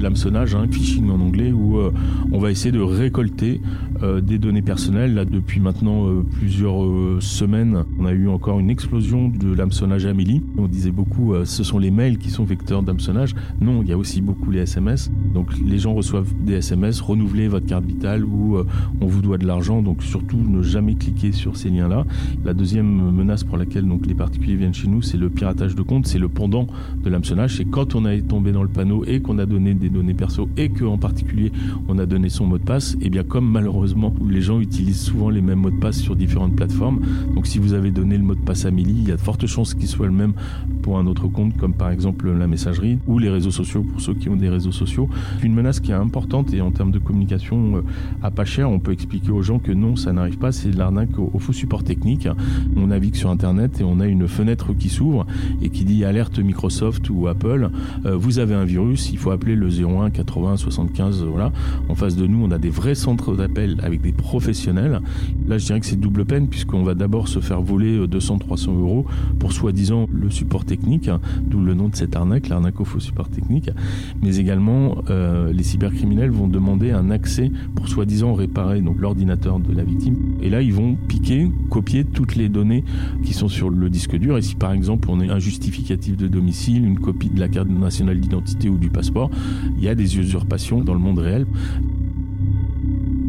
l'hameçonnage, 0.02 0.54
hein, 0.54 0.66
phishing 0.70 1.10
en 1.10 1.20
anglais, 1.20 1.52
où 1.52 1.78
euh, 1.78 1.92
on 2.32 2.38
va 2.38 2.50
essayer 2.50 2.72
de 2.72 2.80
récolter 2.80 3.60
euh, 4.02 4.20
des 4.20 4.38
données 4.38 4.62
personnelles. 4.62 5.14
Là, 5.14 5.24
depuis 5.24 5.60
maintenant 5.60 6.08
euh, 6.08 6.22
plusieurs 6.38 6.78
semaines, 7.20 7.84
on 7.98 8.06
a 8.06 8.12
eu 8.12 8.28
encore 8.28 8.60
une 8.60 8.70
explosion 8.70 9.28
de 9.28 9.52
l'hameçonnage 9.52 10.06
Amélie. 10.06 10.42
On 10.56 10.66
disait 10.66 10.90
beaucoup, 10.90 11.34
ce 11.44 11.64
sont 11.64 11.78
les 11.78 11.90
mails 11.90 12.18
qui 12.18 12.30
sont 12.30 12.44
vecteurs 12.44 12.82
d'hameçonnage. 12.82 13.34
Non, 13.60 13.82
il 13.82 13.88
y 13.88 13.92
a 13.92 13.98
aussi 13.98 14.20
beaucoup 14.20 14.50
les 14.50 14.60
SMS. 14.60 15.10
Donc 15.34 15.48
les 15.58 15.78
gens 15.78 15.94
reçoivent 15.94 16.32
des 16.44 16.54
SMS, 16.54 17.00
renouveler 17.00 17.48
votre 17.48 17.66
carte 17.66 17.84
vitale 17.84 18.24
ou 18.24 18.58
on 19.00 19.06
vous 19.06 19.22
doit 19.22 19.38
de 19.38 19.46
l'argent. 19.46 19.82
Donc 19.82 20.02
surtout 20.02 20.38
ne 20.38 20.62
jamais 20.62 20.94
cliquer 20.94 21.32
sur 21.32 21.56
ces 21.56 21.70
liens-là. 21.70 22.04
La 22.44 22.54
deuxième 22.54 23.10
menace 23.10 23.44
pour 23.44 23.56
laquelle 23.56 23.86
donc 23.86 24.06
les 24.06 24.14
particuliers 24.14 24.56
viennent 24.56 24.74
chez 24.74 24.88
nous, 24.88 25.02
c'est 25.02 25.18
le 25.18 25.30
piratage 25.30 25.74
de 25.74 25.82
compte. 25.82 26.06
C'est 26.06 26.18
le 26.18 26.28
pendant 26.28 26.66
de 27.02 27.10
l'hameçonnage. 27.10 27.56
C'est 27.56 27.64
quand 27.64 27.94
on 27.94 28.06
est 28.06 28.22
tombé 28.22 28.52
dans 28.52 28.62
le 28.62 28.68
panneau 28.68 29.04
et 29.04 29.20
qu'on 29.20 29.38
a 29.38 29.46
donné 29.46 29.74
des 29.74 29.87
données 29.88 30.14
perso 30.14 30.48
et 30.56 30.68
que 30.68 30.84
en 30.84 30.98
particulier 30.98 31.52
on 31.88 31.98
a 31.98 32.06
donné 32.06 32.28
son 32.28 32.46
mot 32.46 32.58
de 32.58 32.64
passe, 32.64 32.94
et 32.94 33.06
eh 33.06 33.10
bien 33.10 33.22
comme 33.22 33.48
malheureusement 33.48 34.14
les 34.28 34.40
gens 34.40 34.60
utilisent 34.60 35.00
souvent 35.00 35.30
les 35.30 35.40
mêmes 35.40 35.60
mots 35.60 35.70
de 35.70 35.78
passe 35.78 35.98
sur 35.98 36.16
différentes 36.16 36.56
plateformes, 36.56 37.00
donc 37.34 37.46
si 37.46 37.58
vous 37.58 37.72
avez 37.72 37.90
donné 37.90 38.16
le 38.16 38.24
mot 38.24 38.34
de 38.34 38.40
passe 38.40 38.64
à 38.64 38.70
Milly, 38.70 38.94
il 39.02 39.08
y 39.08 39.12
a 39.12 39.16
de 39.16 39.20
fortes 39.20 39.46
chances 39.46 39.74
qu'il 39.74 39.88
soit 39.88 40.06
le 40.06 40.12
même 40.12 40.32
pour 40.82 40.98
un 40.98 41.06
autre 41.06 41.28
compte 41.28 41.56
comme 41.56 41.74
par 41.74 41.90
exemple 41.90 42.30
la 42.30 42.46
messagerie 42.46 42.98
ou 43.06 43.18
les 43.18 43.30
réseaux 43.30 43.50
sociaux 43.50 43.82
pour 43.82 44.00
ceux 44.00 44.14
qui 44.14 44.28
ont 44.28 44.36
des 44.36 44.48
réseaux 44.48 44.72
sociaux. 44.72 45.08
Une 45.42 45.54
menace 45.54 45.80
qui 45.80 45.90
est 45.90 45.94
importante 45.94 46.52
et 46.54 46.60
en 46.60 46.70
termes 46.70 46.90
de 46.90 46.98
communication 46.98 47.76
euh, 47.76 47.80
à 48.22 48.30
pas 48.30 48.44
cher, 48.44 48.70
on 48.70 48.78
peut 48.78 48.92
expliquer 48.92 49.30
aux 49.30 49.42
gens 49.42 49.58
que 49.58 49.72
non, 49.72 49.96
ça 49.96 50.12
n'arrive 50.12 50.38
pas, 50.38 50.52
c'est 50.52 50.70
de 50.70 50.78
l'arnaque 50.78 51.18
au, 51.18 51.38
faux 51.38 51.52
support 51.52 51.84
technique. 51.84 52.28
On 52.76 52.88
navigue 52.88 53.14
sur 53.14 53.30
internet 53.30 53.80
et 53.80 53.84
on 53.84 54.00
a 54.00 54.06
une 54.06 54.28
fenêtre 54.28 54.72
qui 54.72 54.88
s'ouvre 54.88 55.26
et 55.62 55.70
qui 55.70 55.84
dit 55.84 56.04
alerte 56.04 56.38
Microsoft 56.38 57.10
ou 57.10 57.28
Apple, 57.28 57.70
euh, 58.06 58.16
vous 58.16 58.38
avez 58.38 58.54
un 58.54 58.64
virus, 58.64 59.10
il 59.12 59.18
faut 59.18 59.30
appeler 59.30 59.54
le 59.54 59.77
01 59.82 60.10
80, 60.10 60.56
75, 60.56 61.24
voilà. 61.24 61.52
En 61.88 61.94
face 61.94 62.16
de 62.16 62.26
nous, 62.26 62.44
on 62.44 62.50
a 62.50 62.58
des 62.58 62.70
vrais 62.70 62.94
centres 62.94 63.34
d'appel 63.34 63.78
avec 63.82 64.00
des 64.00 64.12
professionnels. 64.12 65.00
Là, 65.46 65.58
je 65.58 65.66
dirais 65.66 65.80
que 65.80 65.86
c'est 65.86 66.00
double 66.00 66.24
peine 66.24 66.48
puisqu'on 66.48 66.82
va 66.82 66.94
d'abord 66.94 67.28
se 67.28 67.40
faire 67.40 67.60
voler 67.60 68.06
200, 68.06 68.34
euh, 68.34 68.38
300 68.38 68.74
euros 68.74 69.06
pour 69.38 69.52
soi-disant 69.52 70.06
le 70.12 70.30
support 70.30 70.64
technique, 70.64 71.08
hein, 71.08 71.20
d'où 71.46 71.60
le 71.60 71.74
nom 71.74 71.88
de 71.88 71.96
cette 71.96 72.16
arnaque, 72.16 72.48
l'arnaque 72.48 72.80
au 72.80 72.84
faux 72.84 73.00
support 73.00 73.28
technique. 73.28 73.70
Mais 74.22 74.36
également, 74.36 74.96
euh, 75.10 75.52
les 75.52 75.62
cybercriminels 75.62 76.30
vont 76.30 76.48
demander 76.48 76.90
un 76.90 77.10
accès 77.10 77.50
pour 77.74 77.88
soi-disant 77.88 78.34
réparer 78.34 78.80
donc 78.80 79.00
l'ordinateur 79.00 79.58
de 79.58 79.74
la 79.74 79.84
victime. 79.84 80.16
Et 80.42 80.50
là, 80.50 80.62
ils 80.62 80.72
vont 80.72 80.96
piquer, 81.08 81.50
copier 81.70 82.04
toutes 82.04 82.36
les 82.36 82.48
données 82.48 82.84
qui 83.24 83.32
sont 83.32 83.48
sur 83.48 83.70
le 83.70 83.90
disque 83.90 84.16
dur. 84.16 84.38
Et 84.38 84.42
si 84.42 84.54
par 84.54 84.72
exemple 84.72 85.08
on 85.10 85.20
a 85.20 85.32
un 85.32 85.38
justificatif 85.38 86.16
de 86.16 86.28
domicile, 86.28 86.84
une 86.84 86.98
copie 86.98 87.30
de 87.30 87.40
la 87.40 87.48
carte 87.48 87.68
nationale 87.68 88.20
d'identité 88.20 88.68
ou 88.68 88.78
du 88.78 88.90
passeport, 88.90 89.30
il 89.76 89.84
y 89.84 89.88
a 89.88 89.94
des 89.94 90.18
usurpations 90.18 90.80
dans 90.80 90.94
le 90.94 91.00
monde 91.00 91.18
réel 91.18 91.46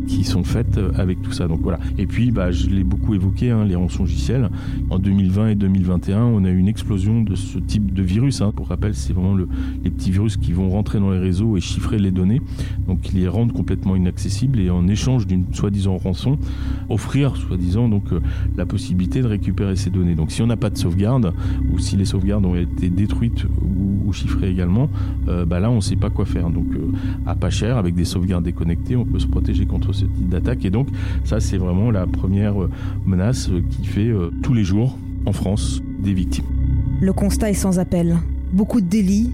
qui 0.09 0.23
sont 0.23 0.43
faites 0.43 0.77
euh, 0.77 0.91
avec 0.95 1.21
tout 1.21 1.31
ça. 1.31 1.47
Donc 1.47 1.61
voilà. 1.61 1.79
Et 1.97 2.07
puis, 2.07 2.31
bah, 2.31 2.51
je 2.51 2.67
l'ai 2.67 2.83
beaucoup 2.83 3.13
évoqué, 3.13 3.51
hein, 3.51 3.63
les 3.63 3.75
rançongiciels. 3.75 4.49
En 4.89 4.97
2020 4.97 5.49
et 5.49 5.55
2021, 5.55 6.23
on 6.23 6.43
a 6.43 6.49
eu 6.49 6.57
une 6.57 6.67
explosion 6.67 7.21
de 7.21 7.35
ce 7.35 7.59
type 7.59 7.93
de 7.93 8.01
virus. 8.01 8.41
Hein. 8.41 8.51
Pour 8.55 8.67
rappel, 8.67 8.95
c'est 8.95 9.13
vraiment 9.13 9.35
le, 9.35 9.47
les 9.83 9.91
petits 9.91 10.11
virus 10.11 10.35
qui 10.37 10.51
vont 10.51 10.69
rentrer 10.69 10.99
dans 10.99 11.11
les 11.11 11.19
réseaux 11.19 11.55
et 11.57 11.61
chiffrer 11.61 11.99
les 11.99 12.11
données, 12.11 12.41
donc 12.87 13.11
les 13.13 13.27
rendre 13.27 13.53
complètement 13.53 13.95
inaccessibles 13.95 14.59
et 14.59 14.69
en 14.69 14.87
échange 14.87 15.27
d'une 15.27 15.45
soi-disant 15.53 15.97
rançon, 15.97 16.37
offrir 16.89 17.35
soi-disant 17.35 17.87
donc 17.87 18.11
euh, 18.11 18.19
la 18.57 18.65
possibilité 18.65 19.21
de 19.21 19.27
récupérer 19.27 19.75
ces 19.75 19.91
données. 19.91 20.15
Donc 20.15 20.31
si 20.31 20.41
on 20.41 20.47
n'a 20.47 20.57
pas 20.57 20.71
de 20.71 20.77
sauvegarde 20.77 21.33
ou 21.71 21.77
si 21.77 21.97
les 21.97 22.05
sauvegardes 22.05 22.45
ont 22.45 22.55
été 22.55 22.89
détruites 22.89 23.45
ou, 23.61 24.11
chiffrées 24.11 24.49
également, 24.49 24.89
euh, 25.27 25.45
bah 25.45 25.59
là 25.59 25.69
on 25.69 25.75
ne 25.75 25.81
sait 25.81 25.95
pas 25.95 26.09
quoi 26.09 26.25
faire. 26.25 26.49
Donc 26.49 26.65
à 27.27 27.35
pas 27.35 27.51
cher, 27.51 27.77
avec 27.77 27.93
des 27.93 28.05
sauvegardes 28.05 28.43
déconnectées, 28.43 28.95
on 28.95 29.05
peut 29.05 29.19
se 29.19 29.27
protéger 29.27 29.67
contre 29.67 29.93
ce 29.99 30.05
type 30.05 30.29
d'attaque. 30.29 30.65
Et 30.65 30.69
donc, 30.69 30.87
ça, 31.25 31.39
c'est 31.39 31.57
vraiment 31.57 31.91
la 31.91 32.07
première 32.07 32.61
euh, 32.61 32.69
menace 33.05 33.49
euh, 33.49 33.61
qui 33.69 33.85
fait 33.85 34.07
euh, 34.07 34.31
tous 34.41 34.53
les 34.53 34.63
jours 34.63 34.97
en 35.25 35.33
France 35.33 35.81
des 35.99 36.13
victimes. 36.13 36.45
Le 37.01 37.13
constat 37.13 37.49
est 37.49 37.53
sans 37.53 37.79
appel. 37.79 38.17
Beaucoup 38.51 38.81
de 38.81 38.87
délits, 38.87 39.31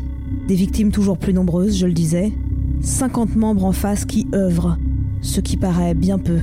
des 0.47 0.55
victimes 0.55 0.91
toujours 0.91 1.17
plus 1.17 1.33
nombreuses, 1.33 1.77
je 1.77 1.85
le 1.85 1.93
disais. 1.93 2.31
50 2.81 3.35
membres 3.35 3.65
en 3.65 3.71
face 3.71 4.05
qui 4.05 4.27
œuvrent, 4.33 4.77
ce 5.21 5.41
qui 5.41 5.57
paraît 5.57 5.93
bien 5.93 6.17
peu. 6.17 6.39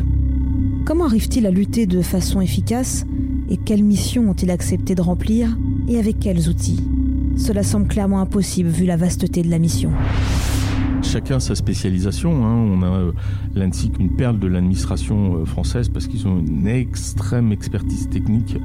Comment 0.85 1.05
arrive-t-il 1.05 1.47
à 1.47 1.51
lutter 1.51 1.87
de 1.87 2.01
façon 2.03 2.41
efficace 2.41 3.07
et 3.49 3.57
quelles 3.57 3.85
missions 3.85 4.31
ont-ils 4.31 4.51
accepté 4.51 4.95
de 4.95 5.03
remplir 5.03 5.57
et 5.89 5.99
avec 5.99 6.19
quels 6.19 6.49
outils? 6.49 6.83
Cela 7.37 7.63
semble 7.63 7.87
clairement 7.87 8.21
impossible 8.21 8.69
vu 8.69 8.85
la 8.85 8.97
vasteté 8.97 9.43
de 9.43 9.51
la 9.51 9.59
mission 9.59 9.93
chacun 11.03 11.41
sa 11.41 11.55
spécialisation. 11.55 12.47
Hein. 12.47 12.55
On 12.55 12.83
a 12.83 12.87
euh, 12.87 13.13
l'ANSIC, 13.55 13.99
une 13.99 14.11
perle 14.11 14.39
de 14.39 14.47
l'administration 14.47 15.37
euh, 15.37 15.45
française 15.45 15.89
parce 15.89 16.07
qu'ils 16.07 16.27
ont 16.27 16.39
une 16.39 16.67
extrême 16.67 17.53
expertise 17.53 18.09
technique 18.09 18.57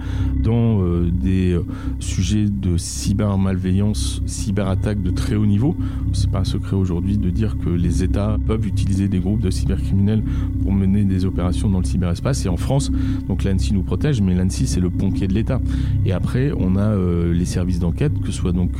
dans 0.44 0.82
euh, 0.82 1.10
des 1.12 1.60
sujets 2.00 2.46
de 2.46 2.77
cybermalveillance, 2.77 4.22
cyberattaque 4.25 5.01
de 5.01 5.12
très 5.12 5.36
haut 5.36 5.46
niveau. 5.46 5.75
C'est 6.13 6.29
pas 6.29 6.39
un 6.39 6.46
secret 6.46 6.75
aujourd'hui 6.75 7.17
de 7.17 7.29
dire 7.29 7.58
que 7.58 7.70
les 7.70 8.03
États 8.03 8.38
peuvent 8.46 8.67
utiliser 8.67 9.08
des 9.08 9.20
groupes 9.20 9.41
de 9.41 9.50
cybercriminels 9.50 10.24
pour 10.62 10.72
mener 10.72 11.03
des 11.03 11.25
opérations 11.25 11.70
dans 11.70 11.79
le 11.79 11.86
cyberespace. 11.86 12.46
Et 12.46 12.50
en 12.50 12.58
France, 12.58 12.91
donc 13.27 13.44
l'ANSI 13.44 13.74
nous 13.74 13.84
protège, 13.84 14.22
mais 14.22 14.34
l'ANSI 14.36 14.67
c'est 14.67 14.79
le 14.79 14.89
pompier 14.89 15.27
de 15.27 15.34
l'État. 15.34 15.60
Et 16.06 16.12
après, 16.12 16.51
on 16.58 16.75
a 16.75 16.96
les 17.32 17.46
services 17.46 17.79
d'enquête, 17.79 18.20
que 18.22 18.27
ce 18.27 18.34
soit 18.34 18.51
donc 18.51 18.72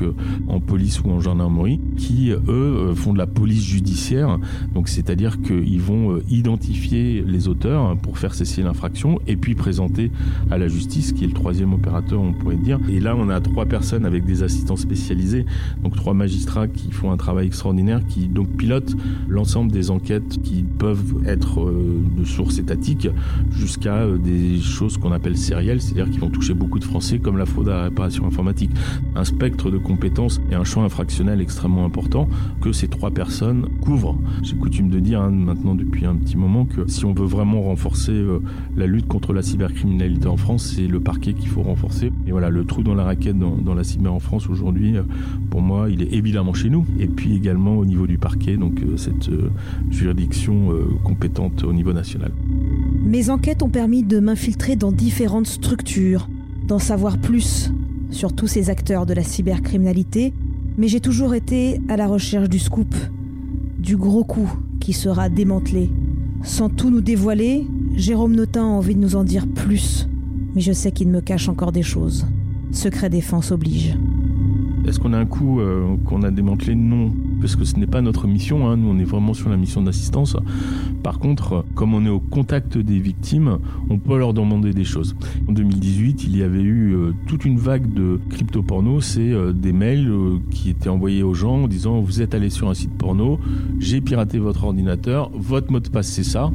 en 0.48 0.60
police 0.60 1.02
ou 1.02 1.10
en 1.10 1.20
gendarmerie, 1.20 1.80
qui 1.98 2.32
eux 2.32 2.94
font 2.96 3.14
de 3.14 3.18
la 3.18 3.28
police 3.28 3.47
police 3.48 3.64
judiciaire. 3.64 4.40
Donc 4.74 4.90
c'est-à-dire 4.90 5.42
qu'ils 5.42 5.82
vont 5.82 6.12
euh, 6.12 6.24
identifier 6.30 7.24
les 7.26 7.48
auteurs 7.48 7.96
pour 7.96 8.18
faire 8.18 8.34
cesser 8.34 8.62
l'infraction 8.62 9.22
et 9.26 9.38
puis 9.38 9.56
présenter 9.56 10.12
à 10.52 10.58
la 10.58 10.68
justice, 10.68 11.14
qui 11.14 11.24
est 11.24 11.28
le 11.28 11.34
troisième 11.34 11.72
opérateur, 11.74 12.20
on 12.20 12.34
pourrait 12.34 12.58
dire. 12.58 12.78
Et 12.90 13.00
là, 13.00 13.16
on 13.16 13.30
a 13.30 13.40
trois 13.40 13.66
personnes 13.66 14.06
avec 14.06 14.26
des 14.26 14.44
assistants 14.44 14.76
spécialisés, 14.76 15.46
donc 15.82 15.96
trois 15.96 16.14
magistrats 16.14 16.68
qui 16.68 16.92
font 16.92 17.10
un 17.10 17.16
travail 17.16 17.48
extraordinaire, 17.48 18.02
qui 18.06 18.28
donc 18.28 18.50
pilotent 18.50 18.98
l'ensemble 19.30 19.72
des 19.72 19.92
enquêtes 19.92 20.42
qui 20.44 20.64
peuvent 20.64 21.24
être 21.26 21.62
euh, 21.62 22.04
de 22.18 22.26
source 22.26 22.60
étatique 22.60 23.08
jusqu'à 23.50 24.00
euh, 24.00 24.18
des 24.18 24.60
choses 24.60 24.98
qu'on 24.98 25.14
appelle 25.14 25.38
sérielles, 25.38 25.82
c'est-à-dire 25.82 26.10
qui 26.10 26.20
vont 26.20 26.30
toucher 26.30 26.54
beaucoup 26.54 26.80
de 26.80 26.84
Français 26.84 27.20
comme 27.20 27.38
la 27.38 27.46
fraude 27.46 27.70
à 27.70 27.76
la 27.76 27.84
réparation 27.84 28.28
informatique. 28.28 28.72
Un 29.16 29.24
spectre 29.24 29.72
de 29.72 29.78
compétences 29.78 30.42
et 30.52 30.56
un 30.56 30.66
champ 30.66 30.84
infractionnel 30.84 31.40
extrêmement 31.40 31.86
important 31.86 32.28
que 32.60 32.74
ces 32.74 32.90
trois 32.90 33.12
personnes 33.12 33.37
couvrent. 33.82 34.18
J'ai 34.44 34.56
coutume 34.56 34.90
de 34.90 35.00
dire 35.00 35.22
hein, 35.22 35.32
maintenant 35.32 35.76
depuis 35.76 36.06
un 36.06 36.16
petit 36.16 36.38
moment 36.38 36.66
que 36.66 36.88
si 36.88 37.06
on 37.06 37.14
veut 37.14 37.26
vraiment 37.26 37.62
renforcer 37.62 38.12
euh, 38.12 38.40
la 38.76 38.88
lutte 38.88 39.08
contre 39.08 39.34
la 39.34 39.42
cybercriminalité 39.42 40.28
en 40.28 40.38
France, 40.38 40.74
c'est 40.76 40.88
le 40.88 41.00
parquet 41.00 41.34
qu'il 41.34 41.50
faut 41.50 41.62
renforcer. 41.62 42.12
Et 42.26 42.32
voilà, 42.32 42.50
le 42.50 42.66
trou 42.66 42.84
dans 42.84 42.96
la 42.96 43.04
raquette 43.04 43.38
dans, 43.38 43.74
la 43.74 43.84
cyber 43.84 44.14
en 44.14 44.20
France 44.20 44.50
aujourd'hui, 44.50 44.96
pour 45.50 45.62
moi, 45.62 45.90
il 45.90 46.02
est 46.02 46.14
évidemment 46.14 46.54
chez 46.54 46.70
nous. 46.70 46.86
Et 47.00 47.08
puis 47.08 47.36
également 47.36 47.78
au 47.78 47.86
niveau 47.86 48.08
du 48.08 48.18
parquet, 48.18 48.58
donc 48.58 48.82
cette 48.96 49.30
juridiction 49.90 50.70
compétente 51.04 51.64
au 51.64 51.74
niveau 51.74 51.94
national. 51.94 52.32
Mes 53.06 53.30
enquêtes 53.30 53.64
ont 53.64 53.70
permis 53.70 54.04
de 54.04 54.20
m'infiltrer 54.20 54.76
dans 54.76 54.92
différentes 54.92 55.48
structures, 55.48 56.28
d'en 56.68 56.80
savoir 56.80 57.18
plus 57.18 57.72
sur 58.10 58.34
tous 58.34 58.48
ces 58.48 58.70
acteurs 58.70 59.06
de 59.06 59.14
la 59.14 59.24
cybercriminalité, 59.24 60.34
mais 60.78 60.88
j'ai 60.88 61.00
toujours 61.00 61.34
été 61.34 61.82
à 61.90 61.98
la 61.98 62.08
recherche 62.08 62.50
du 62.50 62.60
scoop, 62.60 62.94
du 63.80 63.98
gros 63.98 64.24
coup 64.24 64.52
qui 64.80 64.94
sera 64.94 65.30
démantelé. 65.30 65.90
Sans 66.44 66.70
tout 66.70 66.90
nous 66.90 67.02
dévoiler, 67.02 67.66
Jérôme 67.96 68.36
Notin 68.36 68.64
a 68.64 68.68
envie 68.68 68.96
de 68.96 69.00
nous 69.00 69.16
en 69.16 69.24
dire 69.24 69.48
plus, 69.48 70.08
mais 70.56 70.62
je 70.62 70.72
sais 70.72 70.92
qu'il 70.92 71.10
me 71.10 71.22
cache 71.22 71.50
encore 71.50 71.72
des 71.72 71.84
choses. 71.84 72.26
Secret 72.72 73.10
défense 73.10 73.52
oblige. 73.52 73.98
Est-ce 74.86 75.00
qu'on 75.00 75.14
a 75.14 75.18
un 75.18 75.26
coup 75.26 75.60
euh, 75.60 75.96
qu'on 76.06 76.24
a 76.24 76.32
démantelé? 76.32 76.76
Non, 76.76 77.12
parce 77.40 77.56
que 77.56 77.66
ce 77.66 77.76
n'est 77.76 77.88
pas 77.88 78.02
notre 78.02 78.28
mission. 78.28 78.70
Hein. 78.70 78.78
Nous, 78.78 78.90
on 78.90 79.00
est 79.00 79.04
vraiment 79.04 79.34
sur 79.34 79.50
la 79.50 79.58
mission 79.58 79.82
d'assistance. 79.82 80.36
Par 81.04 81.20
contre, 81.20 81.66
comme 81.76 81.94
on 81.94 82.06
est 82.06 82.10
au 82.10 82.20
contact 82.20 82.78
des 82.78 83.00
victimes, 83.00 83.60
on 83.90 83.98
peut 83.98 84.18
leur 84.18 84.34
demander 84.34 84.74
des 84.74 84.84
choses. 84.84 85.16
En 85.48 85.52
2018, 85.52 86.24
il 86.24 86.38
y 86.38 86.44
avait 86.44 86.62
eu 86.62 86.94
euh, 86.94 87.14
toute 87.28 87.46
une 87.46 87.58
vague 87.58 87.94
de 87.94 88.20
crypto-porno. 88.30 89.02
C'est 89.02 89.32
euh, 89.32 89.54
des 89.54 89.74
mails 89.74 90.10
euh, 90.10 90.40
qui 90.52 90.70
étaient 90.70 90.90
envoyés 90.90 91.24
aux 91.24 91.34
gens 91.34 91.64
en 91.64 91.68
disant 91.68 92.02
vous 92.02 92.22
êtes 92.22 92.34
allé 92.34 92.50
sur 92.50 92.70
un 92.70 92.74
site 92.74 92.94
porno, 92.98 93.40
j'ai 93.80 94.02
piraté 94.02 94.40
votre 94.40 94.64
ordinateur, 94.64 95.30
votre 95.34 95.72
mot 95.72 95.80
de 95.80 95.90
passe 95.90 96.08
c'est 96.08 96.24
ça. 96.24 96.52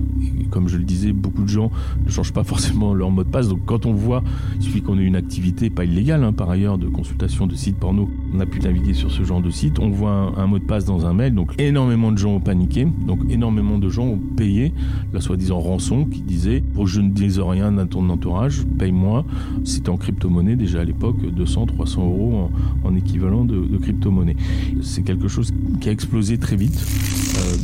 Comme 0.51 0.69
je 0.69 0.77
le 0.77 0.85
disais, 0.85 1.13
beaucoup 1.13 1.43
de 1.43 1.49
gens 1.49 1.71
ne 2.05 2.11
changent 2.11 2.33
pas 2.33 2.45
forcément 2.45 2.95
leur 2.95 3.11
mot 3.11 3.25
de 3.25 3.29
passe. 3.29 3.49
Donc 3.49 3.65
quand 3.65 3.87
on 3.87 3.93
voit, 3.93 4.23
il 4.57 4.63
suffit 4.63 4.83
qu'on 4.83 4.99
ait 4.99 5.05
une 5.05 5.17
activité 5.17 5.71
pas 5.71 5.85
illégale 5.85 6.25
hein, 6.25 6.33
par 6.33 6.51
ailleurs 6.51 6.79
de 6.79 6.89
consultation 6.89 7.47
de 7.47 7.55
sites 7.55 7.77
porno, 7.77 8.11
on 8.35 8.41
a 8.41 8.47
pu 8.47 8.61
naviguer 8.61 8.95
sur 8.95 9.11
ce 9.11 9.23
genre 9.23 9.41
de 9.41 9.51
site, 9.51 9.79
on 9.79 9.91
voit 9.91 10.11
un, 10.11 10.37
un 10.37 10.47
mot 10.47 10.59
de 10.59 10.65
passe 10.65 10.72
dans 10.81 11.07
un 11.07 11.13
mail. 11.13 11.35
Donc 11.35 11.53
énormément 11.59 12.13
de 12.13 12.19
gens 12.19 12.33
ont 12.35 12.41
paniqué, 12.41 12.87
donc 13.07 13.21
énormément 13.31 13.79
de 13.79 13.89
gens 13.89 14.05
ont 14.05 14.19
payé 14.19 14.73
la 15.13 15.21
soi-disant 15.21 15.61
rançon 15.61 16.05
qui 16.05 16.21
disait 16.21 16.63
pour 16.75 16.85
que 16.85 16.91
je 16.91 17.01
ne 17.01 17.11
dise 17.11 17.39
rien 17.39 17.77
à 17.79 17.85
ton 17.85 18.09
entourage, 18.09 18.65
paye-moi. 18.79 19.25
C'était 19.65 19.91
en 19.91 19.97
crypto-monnaie 19.97 20.57
déjà 20.57 20.81
à 20.81 20.85
l'époque, 20.85 21.17
200, 21.25 21.67
300 21.67 22.03
euros 22.03 22.51
en, 22.85 22.95
équivalent 22.95 23.45
de, 23.45 23.77
crypto-monnaie. 23.77 24.37
C'est 24.83 25.03
quelque 25.03 25.29
chose 25.29 25.53
qui 25.81 25.89
a 25.89 25.93
explosé 25.93 26.39
très 26.39 26.57
vite, 26.57 26.79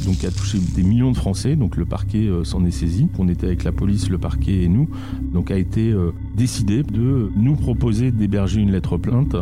donc 0.05 0.19
qui 0.19 0.27
a 0.27 0.31
touché 0.31 0.59
des 0.59 0.83
millions 0.83 1.13
de 1.13 1.17
Français. 1.17 1.57
Donc 1.57 1.77
le 1.77 1.85
parquet 1.85 2.27
euh, 2.27 2.45
s'en 2.45 2.65
est 2.65 2.71
saisi. 2.71 3.09
On 3.19 3.29
était 3.29 3.47
avec 3.47 3.65
la 3.65 3.73
police, 3.73 4.09
le 4.09 4.19
parquet 4.19 4.63
et 4.63 4.69
nous. 4.69 4.89
Donc 5.33 5.51
a 5.51 5.59
été 5.59 5.91
euh, 5.91 6.13
décidé 6.35 6.83
de 6.83 7.31
nous 7.37 7.57
proposer 7.57 8.11
d'héberger 8.11 8.61
une 8.61 8.73
lettre 8.73 8.97
plainte 8.97 9.37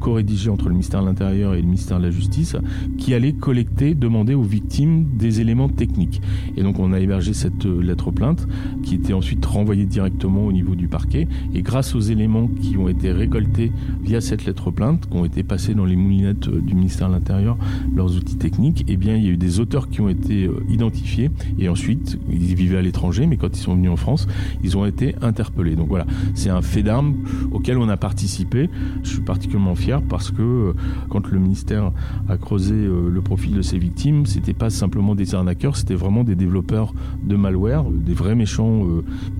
co-rédigée 0.00 0.50
entre 0.50 0.66
le 0.66 0.72
ministère 0.72 1.02
de 1.02 1.06
l'Intérieur 1.06 1.54
et 1.54 1.60
le 1.60 1.66
ministère 1.66 1.98
de 1.98 2.04
la 2.04 2.10
Justice 2.10 2.56
qui 2.98 3.14
allait 3.14 3.32
collecter, 3.32 3.94
demander 3.94 4.34
aux 4.34 4.42
victimes 4.42 5.06
des 5.16 5.40
éléments 5.40 5.68
techniques. 5.68 6.20
Et 6.56 6.62
donc 6.62 6.78
on 6.78 6.92
a 6.92 7.00
hébergé 7.00 7.32
cette 7.32 7.66
euh, 7.66 7.80
lettre 7.82 8.10
plainte 8.10 8.46
qui 8.82 8.94
était 8.94 9.12
ensuite 9.12 9.44
renvoyée 9.44 9.86
directement 9.86 10.46
au 10.46 10.52
niveau 10.52 10.74
du 10.74 10.88
parquet. 10.88 11.26
Et 11.54 11.62
grâce 11.62 11.94
aux 11.94 12.00
éléments 12.00 12.48
qui 12.48 12.76
ont 12.76 12.88
été 12.88 13.12
récoltés 13.12 13.72
via 14.02 14.20
cette 14.20 14.44
lettre 14.44 14.70
plainte, 14.70 15.08
qui 15.08 15.16
ont 15.16 15.24
été 15.24 15.42
passés 15.42 15.74
dans 15.74 15.84
les 15.84 15.96
moulinettes 15.96 16.48
euh, 16.48 16.60
du 16.60 16.74
ministère 16.74 17.08
de 17.08 17.14
l'Intérieur, 17.14 17.56
leurs 17.94 18.16
outils 18.16 18.36
techniques, 18.36 18.84
eh 18.88 18.96
bien 18.96 19.16
il 19.16 19.24
y 19.24 19.28
a 19.28 19.30
eu 19.30 19.36
des 19.36 19.60
qui 19.80 20.00
ont 20.00 20.08
été 20.08 20.44
euh, 20.44 20.64
identifiés 20.68 21.30
et 21.58 21.68
ensuite 21.68 22.18
ils 22.30 22.54
vivaient 22.54 22.78
à 22.78 22.82
l'étranger, 22.82 23.26
mais 23.26 23.36
quand 23.36 23.56
ils 23.56 23.60
sont 23.60 23.74
venus 23.74 23.90
en 23.90 23.96
France, 23.96 24.28
ils 24.62 24.76
ont 24.76 24.84
été 24.84 25.14
interpellés. 25.22 25.76
Donc 25.76 25.88
voilà, 25.88 26.06
c'est 26.34 26.50
un 26.50 26.62
fait 26.62 26.82
d'armes 26.82 27.16
auquel 27.50 27.78
on 27.78 27.88
a 27.88 27.96
participé. 27.96 28.68
Je 29.02 29.08
suis 29.08 29.22
particulièrement 29.22 29.74
fier 29.74 30.02
parce 30.02 30.30
que 30.30 30.42
euh, 30.42 30.72
quand 31.08 31.28
le 31.28 31.38
ministère 31.38 31.92
a 32.28 32.36
creusé 32.36 32.74
euh, 32.74 33.08
le 33.08 33.22
profil 33.22 33.54
de 33.54 33.62
ces 33.62 33.78
victimes, 33.78 34.26
c'était 34.26 34.52
pas 34.52 34.70
simplement 34.70 35.14
des 35.14 35.34
arnaqueurs, 35.34 35.76
c'était 35.76 35.94
vraiment 35.94 36.24
des 36.24 36.34
développeurs 36.34 36.92
de 37.22 37.36
malware, 37.36 37.84
des 37.84 38.14
vrais 38.14 38.34
méchants 38.34 38.86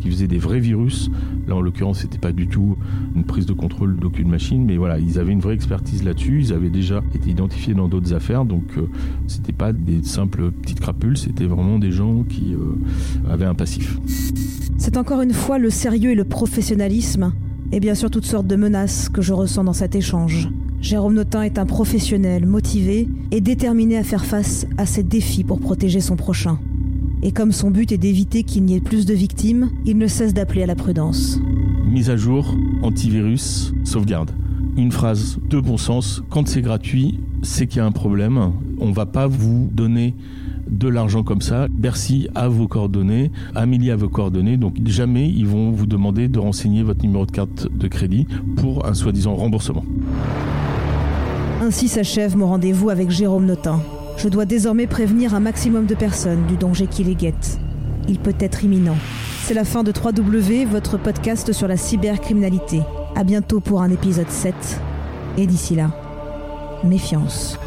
qui 0.01 0.11
faisaient 0.11 0.29
des 0.29 0.39
vrais 0.39 0.61
virus. 0.61 1.11
Là, 1.47 1.57
en 1.57 1.61
l'occurrence, 1.61 2.01
c'était 2.01 2.19
pas 2.19 2.33
du 2.33 2.47
tout 2.47 2.77
une 3.15 3.25
prise 3.25 3.47
de 3.47 3.53
contrôle 3.53 3.97
d'aucune 3.97 4.29
machine, 4.29 4.65
mais 4.65 4.77
voilà, 4.77 4.99
ils 4.99 5.19
avaient 5.19 5.33
une 5.33 5.41
vraie 5.41 5.55
expertise 5.55 6.03
là-dessus. 6.03 6.41
Ils 6.41 6.53
avaient 6.53 6.71
déjà 6.71 7.03
été 7.15 7.31
identifiés 7.31 7.75
dans 7.75 7.89
d'autres 7.89 8.15
affaires, 8.15 8.45
donc 8.45 8.65
c'était 9.27 9.53
pas 9.53 9.73
des 9.73 10.03
simples 10.03 10.22
petites 10.27 10.81
crapules, 10.81 11.17
c'était 11.17 11.47
vraiment 11.47 11.79
des 11.79 11.93
gens 11.93 12.23
qui 12.29 12.55
avaient 13.29 13.45
un 13.45 13.55
passif. 13.55 13.99
C'est 14.79 14.97
encore 14.97 15.21
une 15.21 15.33
fois 15.33 15.59
le 15.59 15.71
sérieux 15.71 16.11
et 16.11 16.15
le 16.15 16.25
professionnalisme, 16.25 17.33
et 17.71 17.81
bien 17.81 17.95
sûr 17.95 18.11
toutes 18.11 18.27
sortes 18.27 18.47
de 18.47 18.57
menaces 18.57 19.09
que 19.09 19.23
je 19.23 19.33
ressens 19.33 19.65
dans 19.65 19.73
cet 19.73 19.95
échange. 19.95 20.49
Jérôme 20.81 21.15
Notin 21.15 21.43
est 21.43 21.59
un 21.59 21.67
professionnel 21.67 22.45
motivé 22.45 23.09
et 23.31 23.41
déterminé 23.41 23.97
à 23.97 24.03
faire 24.03 24.25
face 24.25 24.67
à 24.79 24.85
ces 24.85 25.05
défis 25.05 25.45
pour 25.45 25.61
protéger 25.61 26.01
son 26.01 26.17
prochain. 26.17 26.59
Et 27.23 27.31
comme 27.31 27.53
son 27.53 27.71
but 27.71 27.93
est 27.93 27.99
d'éviter 27.99 28.43
qu'il 28.43 28.65
n'y 28.65 28.75
ait 28.75 28.81
plus 28.81 29.07
de 29.07 29.15
victimes, 29.15 29.71
il 29.87 29.97
ne 29.97 30.09
cesse 30.09 30.35
d'appeler 30.35 30.65
à 30.65 30.67
la 30.67 30.75
prudence. 30.75 31.39
Mise 31.87 32.11
à 32.11 32.17
jour, 32.17 32.57
antivirus, 32.83 33.73
sauvegarde. 33.85 34.33
Une 34.77 34.91
phrase 34.91 35.39
de 35.49 35.61
bon 35.61 35.77
sens, 35.77 36.23
quand 36.31 36.49
c'est 36.49 36.63
gratuit, 36.63 37.21
c'est 37.43 37.67
qu'il 37.67 37.79
y 37.79 37.81
a 37.81 37.87
un 37.87 37.93
problème. 37.93 38.53
On 38.81 38.89
ne 38.89 38.95
va 38.95 39.07
pas 39.07 39.27
vous 39.27 39.69
donner 39.73 40.15
de 40.69 40.89
l'argent 40.89 41.23
comme 41.23 41.43
ça. 41.43 41.67
Bercy 41.69 42.29
a 42.35 42.49
vos 42.49 42.69
coordonnées, 42.69 43.31
Amélie 43.55 43.91
a 43.91 43.97
vos 43.97 44.09
coordonnées, 44.09 44.57
donc 44.57 44.77
jamais 44.87 45.29
ils 45.29 45.47
vont 45.47 45.71
vous 45.71 45.87
demander 45.87 46.29
de 46.29 46.39
renseigner 46.39 46.83
votre 46.83 47.03
numéro 47.03 47.27
de 47.27 47.31
carte 47.31 47.69
de 47.71 47.89
crédit 47.89 48.27
pour 48.57 48.87
un 48.87 48.95
soi-disant 48.95 49.35
remboursement. 49.35 49.85
Ainsi 51.61 51.89
s'achève 51.89 52.37
mon 52.37 52.47
rendez-vous 52.47 52.91
avec 52.91 53.11
Jérôme 53.11 53.47
Notin. 53.47 53.81
Je 54.17 54.29
dois 54.29 54.45
désormais 54.45 54.87
prévenir 54.87 55.35
un 55.35 55.41
maximum 55.41 55.87
de 55.87 55.95
personnes 55.95 56.47
du 56.47 56.57
danger 56.57 56.87
qui 56.87 57.05
les 57.05 57.15
guette. 57.15 57.59
Il 58.09 58.19
peut 58.19 58.35
être 58.41 58.65
imminent. 58.65 58.97
C'est 59.45 59.55
la 59.55 59.65
fin 59.65 59.83
de 59.83 59.93
3W, 59.93 60.67
votre 60.67 60.99
podcast 60.99 61.53
sur 61.53 61.69
la 61.69 61.77
cybercriminalité. 61.77 62.81
À 63.15 63.25
bientôt 63.25 63.61
pour 63.61 63.83
un 63.83 63.91
épisode 63.91 64.29
7. 64.29 64.55
Et 65.39 65.47
d'ici 65.47 65.75
là, 65.75 65.91
méfiance. 66.85 67.59